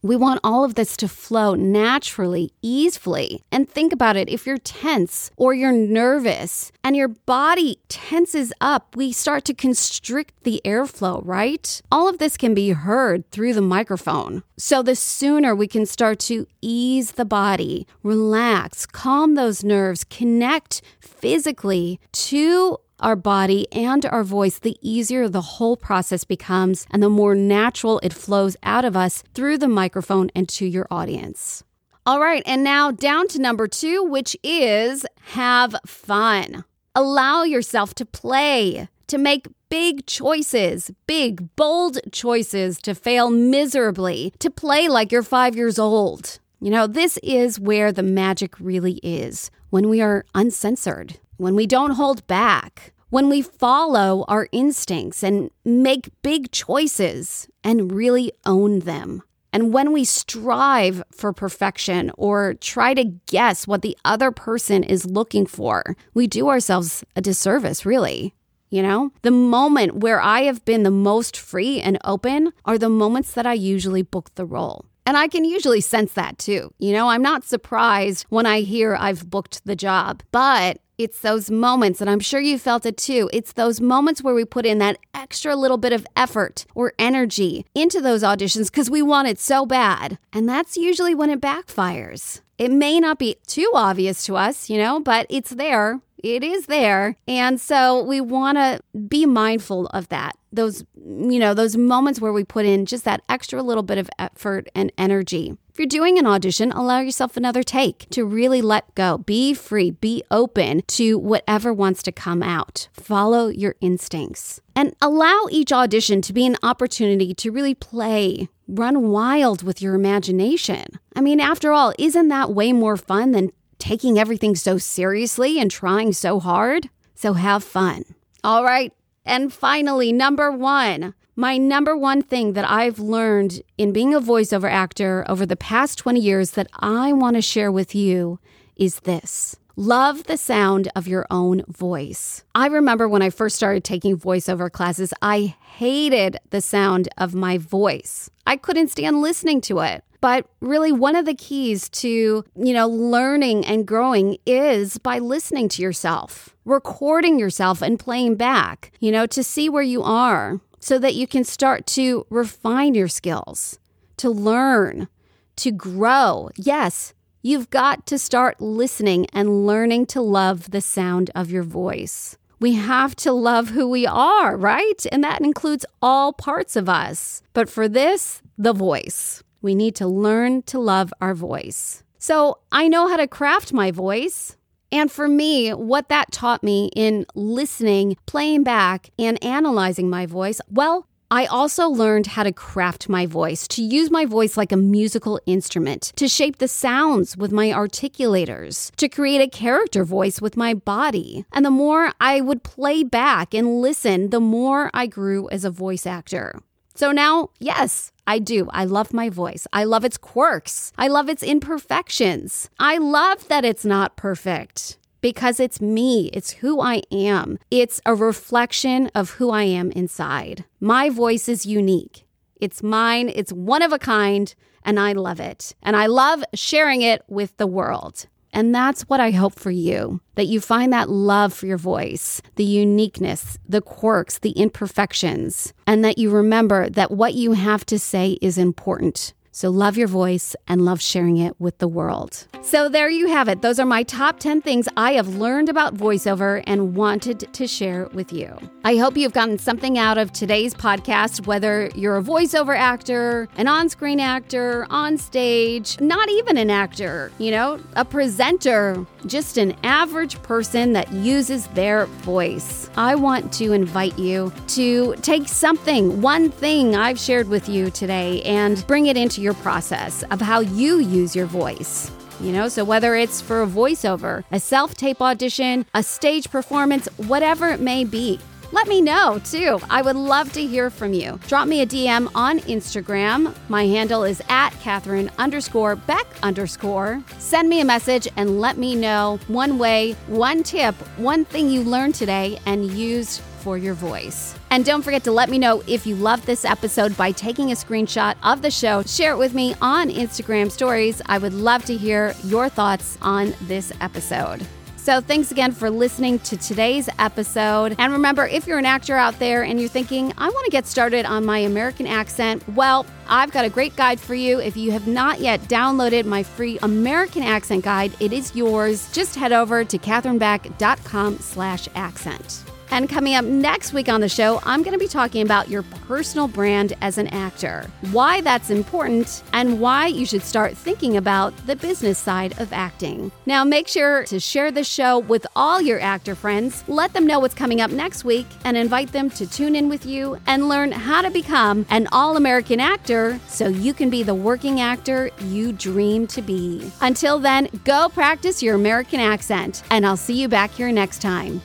We 0.07 0.15
want 0.15 0.39
all 0.45 0.65
of 0.65 0.77
this 0.77 0.97
to 0.99 1.09
flow 1.09 1.57
naturally, 1.57 2.53
easily. 2.63 3.43
And 3.51 3.69
think 3.69 3.93
about 3.93 4.17
it 4.17 4.29
if 4.29 4.47
you're 4.47 4.57
tense 4.59 5.33
or 5.37 5.53
you're 5.53 5.73
nervous 5.73 6.71
and 6.85 6.95
your 6.95 7.09
body 7.09 7.81
tenses 7.89 8.53
up, 8.61 8.95
we 8.95 9.11
start 9.11 9.45
to 9.47 9.55
constrict 9.55 10.45
the 10.45 10.61
airflow, 10.65 11.21
right? 11.25 11.83
All 11.91 12.09
of 12.09 12.19
this 12.19 12.37
can 12.37 12.55
be 12.55 12.71
heard 12.71 13.29
through 13.33 13.55
the 13.55 13.61
microphone. 13.61 14.45
So 14.57 14.81
the 14.81 14.95
sooner 14.95 15.57
we 15.57 15.67
can 15.67 15.87
start 15.87 16.21
to 16.21 16.47
ease 16.63 17.13
the 17.13 17.25
body, 17.25 17.89
relax, 18.05 18.87
calm 18.87 19.35
those 19.35 19.65
nerves, 19.65 20.05
connect 20.05 20.83
physically 21.01 21.99
to 22.13 22.79
our 23.01 23.17
body 23.17 23.67
and 23.73 24.05
our 24.07 24.25
voice, 24.25 24.59
the 24.59 24.77
easier 24.81 25.29
the 25.29 25.41
whole 25.41 25.77
process 25.77 26.25
becomes 26.25 26.87
and 26.91 27.03
the 27.03 27.09
more 27.09 27.35
natural 27.35 28.01
it 28.03 28.13
flows 28.13 28.57
out 28.63 28.85
of 28.85 28.97
us 28.97 29.23
through 29.35 29.59
the 29.59 29.69
microphone 29.69 30.31
and 30.35 30.49
to 30.49 30.67
your 30.67 30.87
audience. 30.91 31.63
All 32.07 32.21
right, 32.21 32.43
and 32.47 32.63
now 32.63 32.91
down 32.91 33.27
to 33.29 33.41
number 33.41 33.67
two, 33.67 34.05
which 34.05 34.37
is 34.43 35.05
have 35.33 35.75
fun. 35.85 36.65
Allow 36.95 37.43
yourself 37.43 37.95
to 37.97 38.07
play, 38.07 38.89
to 39.09 39.19
make 39.19 39.49
big 39.69 40.07
choices, 40.07 40.91
big, 41.07 41.55
bold 41.57 41.99
choices, 42.13 42.79
to 42.83 42.95
fail 42.95 43.31
miserably, 43.31 44.33
to 44.39 44.51
play 44.51 44.89
like 44.89 45.11
you're 45.11 45.23
five 45.23 45.57
years 45.57 45.79
old. 45.79 46.39
You 46.61 46.71
know, 46.71 46.87
this 46.87 47.19
is 47.23 47.61
where 47.61 47.93
the 47.93 48.03
magic 48.03 48.59
really 48.59 49.01
is 49.03 49.51
when 49.71 49.89
we 49.89 50.01
are 50.01 50.25
uncensored, 50.35 51.19
when 51.37 51.55
we 51.55 51.67
don't 51.67 51.93
hold 51.93 52.27
back, 52.27 52.93
when 53.11 53.29
we 53.29 53.43
follow 53.43 54.25
our 54.29 54.49
instincts 54.53 55.23
and 55.23 55.51
make 55.65 56.11
big 56.23 56.51
choices 56.51 57.49
and 57.63 57.93
really 57.93 58.33
own 58.45 58.81
them. 58.81 59.23
And 59.53 59.73
when 59.73 59.93
we 59.93 60.05
strive 60.05 61.03
for 61.11 61.33
perfection 61.33 62.11
or 62.19 62.55
try 62.55 62.93
to 62.95 63.05
guess 63.05 63.67
what 63.67 63.83
the 63.83 63.97
other 64.05 64.31
person 64.31 64.85
is 64.85 65.07
looking 65.07 65.47
for, 65.47 65.97
we 66.13 66.27
do 66.27 66.49
ourselves 66.49 67.05
a 67.15 67.23
disservice, 67.23 67.87
really. 67.87 68.35
You 68.69 68.83
know, 68.83 69.13
the 69.23 69.31
moment 69.31 69.99
where 69.99 70.21
I 70.21 70.43
have 70.43 70.65
been 70.65 70.83
the 70.83 70.91
most 70.91 71.39
free 71.39 71.81
and 71.81 71.99
open 72.05 72.53
are 72.65 72.77
the 72.77 72.91
moments 72.91 73.33
that 73.33 73.47
I 73.47 73.53
usually 73.55 74.03
book 74.03 74.35
the 74.35 74.45
role. 74.45 74.85
And 75.07 75.17
I 75.17 75.29
can 75.29 75.45
usually 75.45 75.81
sense 75.81 76.13
that 76.15 76.37
too. 76.37 76.75
You 76.79 76.93
know, 76.93 77.09
I'm 77.09 77.23
not 77.23 77.45
surprised 77.45 78.27
when 78.29 78.45
I 78.45 78.61
hear 78.61 78.97
I've 78.97 79.31
booked 79.31 79.65
the 79.65 79.77
job, 79.77 80.23
but 80.33 80.81
it's 80.99 81.21
those 81.21 81.51
moments, 81.51 82.01
and 82.01 82.09
I'm 82.09 82.21
sure 82.21 82.41
you 82.41 82.59
felt 82.59 82.87
it 82.87 82.97
too. 82.97 83.29
It's 83.33 83.53
those 83.53 83.81
moments 83.81 84.23
where 84.23 84.35
we 84.35 84.45
put 84.45 84.65
in 84.65 84.79
that 84.79 84.99
extra 85.15 85.55
little 85.55 85.77
bit 85.77 85.93
of 85.93 86.07
effort 86.17 86.65
or 86.75 86.95
energy 86.99 87.67
into 87.75 88.01
those 88.01 88.23
auditions 88.23 88.71
because 88.71 88.89
we 88.89 89.03
want 89.03 89.29
it 89.29 89.39
so 89.39 89.67
bad. 89.67 90.19
And 90.33 90.49
that's 90.49 90.77
usually 90.77 91.15
when 91.15 91.31
it 91.31 91.41
backfires. 91.41 92.41
It 92.57 92.71
may 92.71 92.99
not 92.99 93.19
be 93.19 93.37
too 93.47 93.71
obvious 93.75 94.25
to 94.25 94.37
us, 94.37 94.71
you 94.71 94.79
know, 94.79 94.99
but 94.99 95.27
it's 95.29 95.51
there. 95.51 96.01
It 96.19 96.43
is 96.43 96.67
there. 96.67 97.17
And 97.29 97.61
so 97.61 98.03
we 98.03 98.21
want 98.21 98.59
to 98.59 98.81
be 99.09 99.27
mindful 99.27 99.87
of 99.89 100.09
that. 100.09 100.37
Those, 100.53 100.85
you 100.97 101.39
know, 101.39 101.53
those 101.53 101.77
moments 101.77 102.21
where 102.21 102.33
we 102.33 102.45
put 102.45 102.65
in 102.65 102.87
just 102.87 103.05
that 103.05 103.23
extra 103.29 103.63
little 103.63 103.83
bit 103.83 103.99
of 103.99 104.09
effort 104.19 104.69
and 104.75 104.91
energy. 104.97 105.57
If 105.69 105.79
you're 105.79 105.87
doing 105.87 106.19
an 106.19 106.27
audition, 106.27 106.73
allow 106.73 107.01
yourself 107.01 107.37
another 107.37 107.63
take 107.63 108.09
to 108.09 108.25
really 108.25 108.63
let 108.63 108.95
go. 108.95 109.19
Be 109.19 109.53
free, 109.53 109.91
be 109.91 110.25
open 110.31 110.81
to 110.87 111.19
whatever 111.19 111.71
wants 111.71 112.03
to 112.05 112.13
come 112.13 112.43
out. 112.43 112.89
Follow 112.95 113.49
your 113.49 113.75
instincts. 113.83 114.63
And 114.75 114.97
allow 115.03 115.47
each 115.51 115.73
audition 115.73 116.23
to 116.23 116.33
be 116.33 116.47
an 116.47 116.57
opportunity 116.63 117.35
to 117.35 117.53
really 117.53 117.75
play, 117.75 118.49
run 118.67 119.09
wild 119.09 119.63
with 119.63 119.83
your 119.83 119.95
imagination. 119.95 120.85
I 121.15 121.21
mean, 121.21 121.41
after 121.41 121.73
all, 121.73 121.93
isn't 121.99 122.29
that 122.29 122.53
way 122.53 122.73
more 122.73 122.97
fun 122.97 123.33
than 123.33 123.53
taking 123.79 124.19
everything 124.19 124.55
so 124.55 124.79
seriously 124.79 125.59
and 125.59 125.71
trying 125.71 126.13
so 126.13 126.41
hard? 126.41 126.89
So 127.15 127.35
have 127.35 127.65
fun. 127.65 128.05
All 128.45 128.65
right. 128.65 128.93
And 129.25 129.53
finally, 129.53 130.13
number 130.13 130.53
one, 130.53 131.15
my 131.35 131.59
number 131.59 131.97
one 131.97 132.23
thing 132.23 132.55
that 132.55 132.69
I've 132.71 132.99
learned 132.99 133.61
in 133.77 133.93
being 133.93 134.15
a 134.15 134.21
voiceover 134.21 134.71
actor 134.71 135.25
over 135.29 135.45
the 135.45 135.57
past 135.57 135.99
20 135.99 136.21
years 136.21 136.53
that 136.53 136.69
I 136.75 137.13
want 137.13 137.37
to 137.37 137.43
share 137.43 137.71
with 137.71 137.95
you 137.95 138.39
is 138.77 139.01
this. 139.01 139.57
Love 139.79 140.25
the 140.25 140.39
sound 140.39 140.89
of 140.97 141.07
your 141.07 141.27
own 141.31 141.63
voice. 141.69 142.43
I 142.55 142.69
remember 142.69 143.07
when 143.07 143.21
I 143.21 143.29
first 143.29 143.57
started 143.57 143.85
taking 143.85 144.17
voiceover 144.17 144.73
classes, 144.73 145.13
I 145.21 145.55
hated 145.61 146.39
the 146.49 146.63
sound 146.63 147.11
of 147.19 147.35
my 147.35 147.59
voice. 147.59 148.31
I 148.47 148.57
couldn't 148.57 148.89
stand 148.89 149.21
listening 149.21 149.61
to 149.63 149.81
it. 149.81 150.05
But 150.21 150.47
really, 150.61 150.93
one 150.93 151.15
of 151.15 151.27
the 151.27 151.35
keys 151.35 151.89
to, 151.91 152.09
you 152.57 152.73
know, 152.73 152.89
learning 152.89 153.67
and 153.67 153.87
growing 153.87 154.39
is 154.47 154.99
by 154.99 155.19
listening 155.19 155.69
to 155.71 155.83
yourself, 155.83 156.57
recording 156.65 157.39
yourself 157.39 157.83
and 157.83 157.99
playing 157.99 158.37
back, 158.37 158.93
you 158.99 159.13
know, 159.13 159.27
to 159.27 159.45
see 159.45 159.69
where 159.69 159.83
you 159.83 160.03
are 160.03 160.61
so 160.81 160.99
that 160.99 161.15
you 161.15 161.27
can 161.27 161.45
start 161.45 161.87
to 161.87 162.27
refine 162.31 162.95
your 162.95 163.09
skills, 163.09 163.79
to 164.17 164.31
learn, 164.31 165.09
to 165.57 165.71
grow. 165.71 166.51
Yes, 166.57 167.13
you've 167.43 167.71
got 167.71 168.07
to 168.07 168.19
start 168.19 168.61
listening 168.61 169.27
and 169.33 169.67
learning 169.67 170.07
to 170.07 170.21
love 170.21 170.71
the 170.71 170.81
sound 170.81 171.31
of 171.35 171.51
your 171.51 171.63
voice. 171.63 172.37
We 172.59 172.75
have 172.75 173.15
to 173.17 173.33
love 173.33 173.71
who 173.71 173.89
we 173.89 174.07
are, 174.07 174.57
right? 174.57 175.05
And 175.13 175.23
that 175.23 175.43
includes 175.43 175.85
all 176.01 176.33
parts 176.33 176.77
of 176.77 176.89
us. 176.89 177.43
But 177.53 177.69
for 177.69 177.89
this, 177.89 178.43
the 178.57 178.73
voice. 178.73 179.43
We 179.61 179.75
need 179.75 179.95
to 179.97 180.07
learn 180.07 180.63
to 180.63 180.79
love 180.79 181.13
our 181.21 181.35
voice. 181.35 182.03
So 182.19 182.59
I 182.73 182.89
know 182.89 183.09
how 183.09 183.17
to 183.17 183.29
craft 183.29 183.73
my 183.73 183.91
voice. 183.91 184.57
And 184.93 185.11
for 185.11 185.29
me, 185.29 185.71
what 185.71 186.09
that 186.09 186.33
taught 186.33 186.63
me 186.63 186.91
in 186.97 187.27
listening, 187.35 188.17
playing 188.27 188.63
back, 188.63 189.11
and 189.19 189.43
analyzing 189.45 190.09
my 190.09 190.27
voice, 190.27 190.61
well, 190.71 191.07
I 191.31 191.47
also 191.47 191.89
learned 191.89 192.29
how 192.29 192.45
to 192.45 192.53
craft 192.53 193.09
my 193.09 193.27
voice, 193.27 193.67
to 193.69 193.83
use 193.83 194.11
my 194.11 194.27
voice 194.27 194.57
like 194.57 194.71
a 194.71 194.77
musical 194.77 195.41
instrument, 195.45 196.13
to 196.17 196.29
shape 196.29 196.59
the 196.59 196.69
sounds 196.69 197.37
with 197.37 197.51
my 197.51 197.71
articulators, 197.71 198.95
to 198.97 199.09
create 199.09 199.41
a 199.41 199.49
character 199.49 200.05
voice 200.05 200.41
with 200.41 200.57
my 200.57 200.73
body. 200.73 201.45
And 201.53 201.65
the 201.65 201.71
more 201.71 202.13
I 202.21 202.41
would 202.41 202.63
play 202.63 203.03
back 203.03 203.55
and 203.55 203.81
listen, 203.81 204.31
the 204.31 204.41
more 204.41 204.91
I 204.95 205.09
grew 205.09 205.49
as 205.51 205.65
a 205.65 205.71
voice 205.71 206.07
actor. 206.07 206.61
So 206.95 207.11
now, 207.11 207.51
yes, 207.59 208.13
I 208.27 208.39
do. 208.39 208.69
I 208.71 208.85
love 208.85 209.13
my 209.13 209.29
voice. 209.29 209.67
I 209.73 209.85
love 209.85 210.05
its 210.05 210.17
quirks. 210.17 210.93
I 210.97 211.09
love 211.09 211.29
its 211.29 211.43
imperfections. 211.43 212.71
I 212.79 212.99
love 212.99 213.49
that 213.49 213.65
it's 213.65 213.85
not 213.85 214.17
perfect 214.17 214.97
because 215.27 215.59
it's 215.59 215.81
me. 215.81 216.31
It's 216.33 216.53
who 216.53 216.81
I 216.81 217.03
am. 217.11 217.59
It's 217.69 218.01
a 218.07 218.15
reflection 218.15 219.11
of 219.13 219.31
who 219.31 219.51
I 219.51 219.65
am 219.65 219.91
inside. 219.91 220.65
My 220.79 221.11
voice 221.11 221.49
is 221.49 221.67
unique. 221.67 222.29
It's 222.61 222.81
mine. 222.81 223.33
It's 223.35 223.53
one 223.53 223.83
of 223.83 223.93
a 223.93 223.99
kind, 223.99 224.55
and 224.85 225.01
I 225.01 225.15
love 225.15 225.41
it. 225.41 225.75
And 225.83 225.97
I 225.97 226.07
love 226.07 226.45
sharing 226.55 227.03
it 227.03 227.23
with 227.27 227.57
the 227.57 227.67
world. 227.67 228.29
And 228.53 228.73
that's 228.73 229.03
what 229.03 229.19
I 229.19 229.33
hope 229.33 229.59
for 229.59 229.73
you 229.73 230.21
that 230.37 230.47
you 230.47 230.61
find 230.61 230.93
that 230.93 231.11
love 231.11 231.53
for 231.53 231.67
your 231.67 231.77
voice, 231.77 232.41
the 232.55 232.65
uniqueness, 232.65 233.59
the 233.69 233.83
quirks, 233.83 234.39
the 234.39 234.53
imperfections, 234.53 235.75
and 235.89 236.05
that 236.05 236.19
you 236.19 236.31
remember 236.31 236.89
that 236.91 237.11
what 237.11 237.35
you 237.35 237.55
have 237.55 237.85
to 237.87 237.99
say 237.99 238.39
is 238.41 238.59
important. 238.59 239.35
So 239.57 239.71
love 239.71 239.97
your 239.97 240.07
voice 240.07 240.55
and 240.69 240.85
love 240.85 241.01
sharing 241.01 241.39
it 241.39 241.59
with 241.59 241.79
the 241.79 241.89
world. 241.89 242.47
So 242.61 242.91
there 242.91 243.09
you 243.09 243.29
have 243.29 243.49
it. 243.49 243.63
Those 243.63 243.81
are 243.81 243.87
my 243.87 244.03
top 244.03 244.39
10 244.39 244.61
things 244.61 244.87
I 244.99 245.13
have 245.13 245.37
learned 245.37 245.71
about 245.71 245.95
voiceover 245.95 246.63
and 246.67 246.95
wanted 246.95 247.51
to 247.55 247.67
share 247.67 248.07
with 248.13 248.35
you. 248.35 248.55
I 248.85 248.97
hope 248.97 249.17
you've 249.17 249.33
gotten 249.33 249.59
something 249.59 249.97
out 249.97 250.19
of 250.19 250.31
today's 250.31 250.75
podcast, 250.75 251.47
whether 251.47 251.91
you're 251.95 252.19
a 252.19 252.23
voiceover 252.23 252.77
actor, 252.77 253.49
an 253.57 253.67
on 253.67 253.89
screen 253.89 254.21
actor, 254.21 254.87
on 254.91 255.17
stage, 255.17 255.99
not 256.03 256.29
even 256.29 256.59
an 256.59 256.69
actor, 256.69 257.33
you 257.39 257.51
know, 257.51 257.81
a 257.95 258.05
presenter, 258.05 259.07
just 259.25 259.57
an 259.57 259.75
average 259.83 260.41
person 260.43 260.93
that 260.93 261.11
uses 261.13 261.67
their 261.69 262.05
voice. 262.07 262.91
I 262.97 263.15
want 263.15 263.55
to 263.55 263.73
invite 263.73 264.19
you 264.19 264.53
to 264.69 265.15
take 265.23 265.49
something, 265.49 266.21
one 266.21 266.51
thing 266.51 266.95
I've 266.95 267.19
shared 267.19 267.49
with 267.49 267.71
you 267.71 267.91
today, 267.91 268.43
and 268.43 268.87
bring 268.87 269.07
it 269.07 269.17
into 269.17 269.41
your 269.41 269.46
process 269.55 270.23
of 270.31 270.41
how 270.41 270.61
you 270.61 270.99
use 270.99 271.35
your 271.35 271.47
voice. 271.47 272.11
You 272.41 272.53
know, 272.53 272.69
so 272.69 272.85
whether 272.85 273.15
it's 273.15 273.41
for 273.41 273.63
a 273.63 273.67
voiceover, 273.67 274.45
a 274.53 274.61
self 274.61 274.95
tape 274.95 275.23
audition, 275.23 275.87
a 275.95 276.03
stage 276.03 276.51
performance, 276.51 277.09
whatever 277.17 277.69
it 277.69 277.81
may 277.81 278.05
be, 278.05 278.39
let 278.73 278.89
me 278.89 279.01
know 279.01 279.41
too. 279.45 279.79
I 279.91 280.03
would 280.03 280.17
love 280.17 280.53
to 280.55 280.67
hear 280.67 280.91
from 280.91 281.13
you. 281.13 281.39
Drop 281.47 281.69
me 281.69 281.83
a 281.83 281.87
DM 281.87 282.31
on 282.35 282.61
Instagram. 282.61 283.55
My 283.69 283.87
handle 283.87 284.25
is 284.25 284.43
at 284.49 284.71
Katherine 284.81 285.31
underscore 285.39 285.97
Beck 285.97 286.27
underscore. 286.43 287.23
Send 287.39 287.69
me 287.69 287.81
a 287.81 287.85
message 287.85 288.29
and 288.37 288.61
let 288.61 288.77
me 288.77 288.95
know 288.95 289.39
one 289.49 289.79
way, 289.79 290.13
one 290.27 290.63
tip, 290.63 290.95
one 291.19 291.45
thing 291.45 291.71
you 291.71 291.83
learned 291.83 292.15
today 292.15 292.59
and 292.67 292.91
used 292.93 293.41
for 293.61 293.77
your 293.77 293.95
voice. 293.95 294.55
And 294.71 294.85
don't 294.85 295.03
forget 295.03 295.25
to 295.25 295.33
let 295.33 295.49
me 295.49 295.59
know 295.59 295.83
if 295.87 296.07
you 296.07 296.15
loved 296.15 296.47
this 296.47 296.65
episode 296.65 297.17
by 297.17 297.33
taking 297.33 297.73
a 297.73 297.75
screenshot 297.75 298.37
of 298.43 298.63
the 298.63 298.71
show. 298.71 299.03
Share 299.03 299.33
it 299.33 299.39
with 299.39 299.55
me 299.55 299.75
on 299.83 300.09
Instagram 300.09 300.71
stories. 300.71 301.21
I 301.27 301.39
would 301.39 301.55
love 301.55 301.85
to 301.87 301.97
hear 301.97 302.35
your 302.45 302.69
thoughts 302.69 303.19
on 303.23 303.55
this 303.63 303.93
episode. 304.01 304.65
So, 305.07 305.21
thanks 305.21 305.53
again 305.53 305.71
for 305.71 305.89
listening 305.89 306.41
to 306.41 306.57
today's 306.57 307.09
episode. 307.21 307.95
And 307.97 308.13
remember, 308.13 308.45
if 308.45 308.67
you're 308.67 308.81
an 308.81 308.87
actor 308.87 309.15
out 309.15 309.39
there 309.39 309.63
and 309.63 309.79
you're 309.79 309.89
thinking, 309.89 310.33
I 310.37 310.49
want 310.49 310.65
to 310.65 310.71
get 310.73 310.85
started 310.85 311.25
on 311.25 311.45
my 311.45 311.59
American 311.59 312.09
accent, 312.09 312.69
well, 312.71 313.07
I've 313.29 313.53
got 313.53 313.65
a 313.65 313.71
great 313.71 313.95
guide 313.95 314.19
for 314.19 314.35
you. 314.35 314.59
If 314.59 314.77
you 314.77 314.91
have 314.91 315.07
not 315.07 315.39
yet 315.39 315.61
downloaded 315.69 316.25
my 316.25 316.43
free 316.43 316.81
American 316.83 317.45
accent 317.45 317.85
guide, 317.85 318.17
it 318.19 318.33
is 318.33 318.57
yours. 318.57 319.09
Just 319.13 319.37
head 319.37 319.53
over 319.53 319.85
to 319.85 319.97
katherinebeck.com 319.97 321.39
slash 321.39 321.89
accent. 321.95 322.65
And 322.91 323.09
coming 323.09 323.35
up 323.35 323.45
next 323.45 323.93
week 323.93 324.09
on 324.09 324.21
the 324.21 324.29
show, 324.29 324.61
I'm 324.65 324.83
going 324.83 324.93
to 324.93 324.99
be 324.99 325.09
talking 325.09 325.43
about 325.43 325.69
your 325.69 325.83
personal 325.83 326.49
brand 326.49 326.95
as 327.01 327.19
an 327.19 327.27
actor, 327.29 327.91
why 328.13 328.41
that's 328.41 328.71
important, 328.71 329.43
and 329.53 329.81
why 329.81 330.07
you 330.07 330.25
should 330.25 330.43
start 330.43 330.77
thinking 330.77 331.17
about 331.17 331.55
the 331.67 331.77
business 331.77 332.19
side 332.19 332.59
of 332.61 332.73
acting. 332.73 333.31
Now, 333.45 333.65
make 333.65 333.89
sure 333.89 334.25
to 334.25 334.39
share 334.41 334.71
the 334.71 334.85
show 334.85 335.19
with 335.19 335.47
all 335.57 335.81
your 335.81 336.01
actor 336.01 336.35
friends, 336.35 336.85
let 336.89 337.13
them 337.13 337.27
know 337.27 337.41
what's 337.41 337.55
coming 337.55 337.81
up 337.81 337.91
next 337.91 338.25
week, 338.25 338.47
and 338.65 338.77
invite 338.77 339.13
them 339.13 339.31
to 339.31 339.47
tune 339.47 339.77
in 339.77 339.89
with 339.89 340.07
you 340.07 340.39
and 340.47 340.69
learn 340.69 340.93
how 340.93 341.23
to 341.23 341.31
become 341.31 341.87
an 341.91 342.09
all 342.13 342.37
American 342.37 342.81
actor 342.81 343.39
so 343.49 343.69
you 343.69 343.93
can 343.93 344.11
be 344.11 344.23
the 344.23 344.35
working 344.35 344.81
actor 344.81 345.31
you 345.41 345.73
dream 345.73 346.27
to 346.29 346.43
be. 346.43 346.91
Until 347.01 347.39
then, 347.39 347.69
go 347.85 348.09
practice 348.09 348.63
your 348.63 348.75
American 348.75 349.21
accent, 349.21 349.83
and 349.91 350.07
I'll 350.07 350.17
see 350.17 350.41
you 350.41 350.49
back 350.49 350.71
here 350.71 350.93
next 350.93 351.21
time. 351.21 351.61